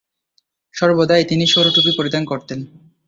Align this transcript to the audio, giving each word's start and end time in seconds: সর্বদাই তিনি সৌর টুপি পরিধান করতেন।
সর্বদাই 0.73 1.23
তিনি 1.25 1.45
সৌর 1.47 1.67
টুপি 1.75 1.91
পরিধান 1.97 2.23
করতেন। 2.25 2.59